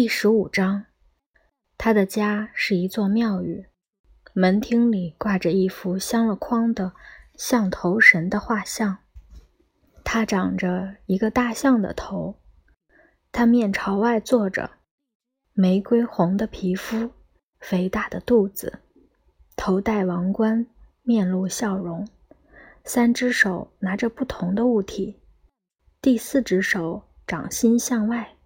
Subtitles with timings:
[0.00, 0.84] 第十五章，
[1.76, 3.66] 他的家是一座庙宇，
[4.32, 6.92] 门厅里挂着一幅镶了框的
[7.34, 8.98] 象头神的画像，
[10.04, 12.36] 他长着一个大象的头，
[13.32, 14.70] 他面朝外坐着，
[15.52, 17.10] 玫瑰红的皮肤，
[17.58, 18.78] 肥大的肚子，
[19.56, 20.64] 头戴王冠，
[21.02, 22.06] 面露笑容，
[22.84, 25.18] 三只手拿着不同的物体，
[26.00, 28.36] 第四只手掌心向外。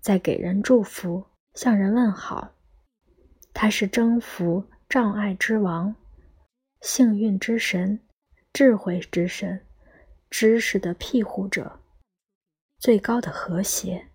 [0.00, 2.52] 在给人祝福，向人问好。
[3.52, 5.94] 他是征服障碍之王，
[6.80, 8.00] 幸运之神，
[8.52, 9.66] 智慧之神，
[10.30, 11.80] 知识的庇护者，
[12.78, 14.08] 最高的和谐。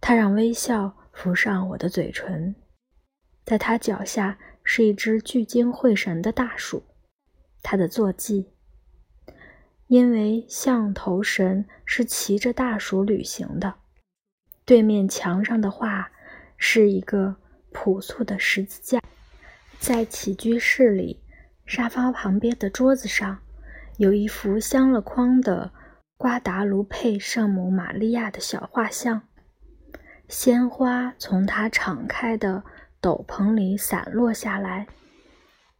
[0.00, 2.54] 他让微笑浮上我的嘴唇。
[3.44, 6.82] 在他脚下是一只聚精会神的大鼠，
[7.62, 8.52] 他的坐骑。
[9.86, 13.79] 因为象头神是骑着大鼠旅行的。
[14.70, 16.12] 对面墙上的画
[16.56, 17.34] 是一个
[17.72, 19.02] 朴素的十字架，
[19.80, 21.20] 在起居室里
[21.66, 23.40] 沙发旁边的桌子上
[23.96, 25.72] 有一幅镶了框的
[26.16, 29.22] 瓜达卢佩圣母玛利亚的小画像，
[30.28, 32.62] 鲜花从她敞开的
[33.00, 34.86] 斗篷里散落下来。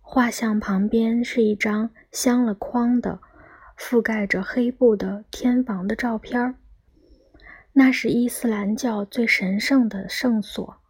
[0.01, 3.21] 画像旁边是一张镶了框的、
[3.79, 6.57] 覆盖着黑布的天房的照片儿。
[7.73, 10.83] 那是伊斯兰教最神圣的圣所，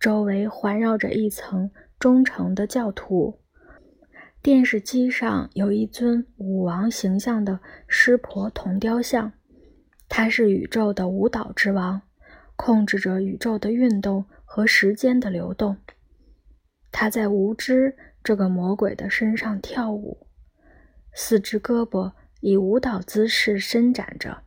[0.00, 3.40] 周围环绕着一层忠诚的教徒。
[4.40, 9.32] 电视机上有一尊武王形象的湿婆铜雕像，
[10.08, 12.00] 他是宇宙的舞蹈之王，
[12.56, 15.76] 控制着宇宙的运动和时间的流动。
[16.90, 20.26] 他在无知这个魔鬼的身上跳舞，
[21.12, 24.43] 四只胳膊以舞蹈姿势伸展着。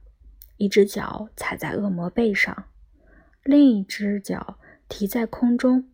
[0.58, 2.66] 一只脚踩在恶魔背上，
[3.44, 5.90] 另一只脚提在空中。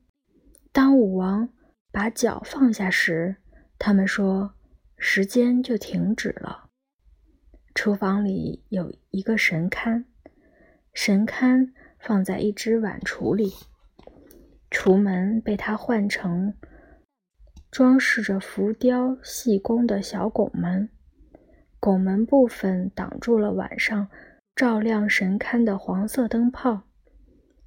[0.72, 1.50] 当武王
[1.92, 3.36] 把脚放下时，
[3.78, 4.56] 他们说
[4.98, 6.70] 时间就停止了。
[7.76, 10.06] 厨房里有一个神龛，
[10.94, 13.52] 神龛放在一只碗橱里。
[14.72, 16.54] 橱门被他换成
[17.70, 20.90] 装饰着浮雕细工的小拱门，
[21.80, 24.08] 拱门部分挡住了晚上。
[24.56, 26.84] 照亮神龛的黄色灯泡，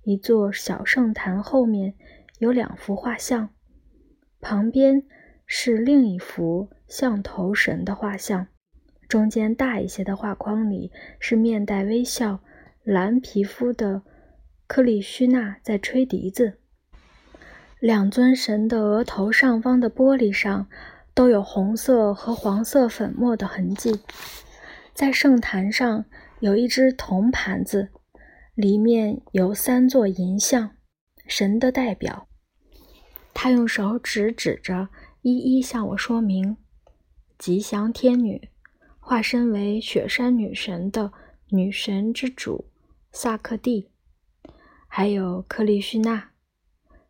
[0.05, 1.95] 一座小圣坛后面
[2.39, 3.51] 有两幅画像，
[4.41, 5.03] 旁边
[5.47, 8.47] 是另一幅象头神的画像。
[9.09, 12.39] 中间大一些的画框里是面带微笑、
[12.85, 14.03] 蓝皮肤的
[14.69, 16.59] 克里须那在吹笛子。
[17.81, 20.69] 两尊神的额头上方的玻璃上
[21.15, 24.01] 都有红色和黄色粉末的痕迹，
[24.95, 26.05] 在圣坛上。
[26.41, 27.89] 有一只铜盘子，
[28.55, 30.77] 里面有三座银像，
[31.27, 32.29] 神的代表。
[33.33, 34.89] 他用手指指着，
[35.23, 36.59] 一一向我说明：
[37.39, 38.51] 吉祥天女，
[39.01, 41.11] 化身为雪山女神的
[41.49, 42.71] 女神之主
[43.13, 43.91] 萨克蒂，
[44.87, 46.33] 还有克利须那。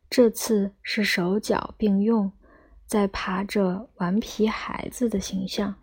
[0.09, 2.31] 这次是手脚并用，
[2.85, 5.75] 在爬着顽皮孩子的形象。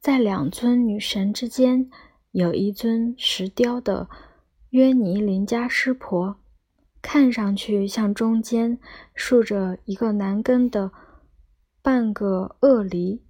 [0.00, 1.90] 在两尊女神之间，
[2.30, 4.08] 有一尊石雕的
[4.70, 6.36] 约尼林加湿婆，
[7.02, 8.78] 看上去像中间
[9.14, 10.92] 竖着一个男根的
[11.82, 13.24] 半个鳄梨。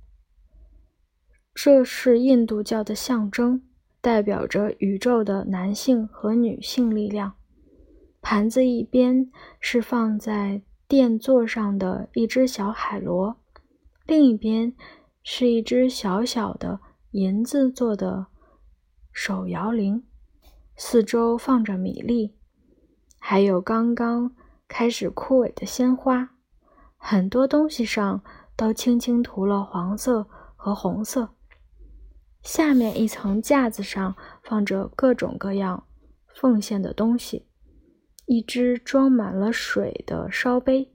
[1.55, 3.63] 这是印度教的象征，
[4.03, 7.33] 代表着宇宙的男性和女性力量。
[8.21, 13.39] 盘子一边是放在垫座上的一只小海螺，
[14.07, 14.75] 另一边。
[15.23, 16.81] 是一只小小的
[17.11, 18.27] 银子做的
[19.13, 20.05] 手摇铃，
[20.77, 22.35] 四周放着米粒，
[23.19, 24.35] 还有刚刚
[24.67, 26.31] 开始枯萎的鲜花。
[26.97, 28.23] 很多东西上
[28.57, 30.27] 都轻轻涂了黄色
[30.57, 31.35] 和红色。
[32.43, 35.87] 下面一层架子上放着各种各样
[36.35, 37.47] 奉献的东西：
[38.27, 40.93] 一只装满了水的烧杯，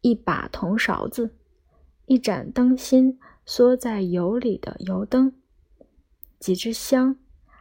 [0.00, 1.36] 一把铜勺子。
[2.06, 5.32] 一盏灯芯缩在油里的油灯，
[6.38, 7.16] 几支香，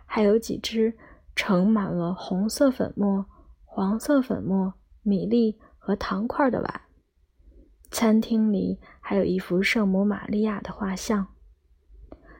[0.05, 0.97] 还有几只
[1.33, 3.25] 盛满了红色粉末、
[3.63, 6.81] 黄色粉末、米粒和糖块的碗。
[7.89, 11.27] 餐厅里还有一幅圣母玛利亚的画像。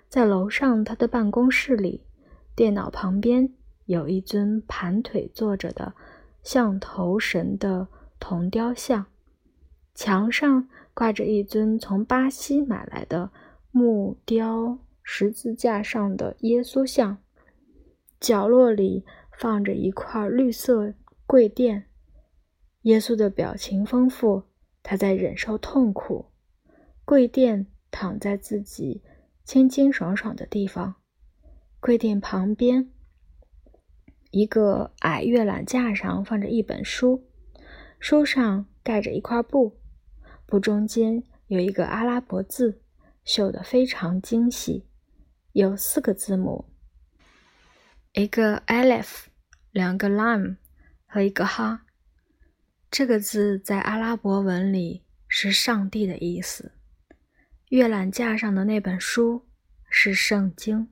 [0.10, 2.04] 在楼上他的办公室里，
[2.54, 3.54] 电脑旁边
[3.86, 5.94] 有一尊盘腿坐着的
[6.44, 7.88] 象头神的
[8.20, 9.06] 铜雕像，
[9.96, 10.68] 墙上。
[10.94, 13.32] 挂着一尊从巴西买来的
[13.72, 17.18] 木雕十字架上的耶稣像，
[18.20, 19.04] 角落里
[19.38, 20.94] 放着一块绿色
[21.26, 21.86] 跪垫。
[22.84, 24.44] 耶稣的表情丰富，
[24.82, 26.28] 他在忍受痛苦。
[27.06, 29.02] 跪垫躺在自己
[29.44, 30.96] 清清爽爽的地方。
[31.80, 32.90] 跪垫旁边，
[34.32, 37.26] 一个矮阅览架上放着一本书，
[38.00, 39.78] 书上盖着一块布，
[40.46, 42.82] 布中间有一个阿拉伯字，
[43.24, 44.86] 绣得非常精细，
[45.52, 46.66] 有四个字母，
[48.12, 49.26] 一个 alif，
[49.72, 50.58] 两个 lam
[51.06, 51.86] 和一个哈。
[52.92, 56.74] 这个字在阿拉伯文里是“上帝”的意思。
[57.70, 59.48] 阅览架上的那本书
[59.90, 60.88] 是《圣经》。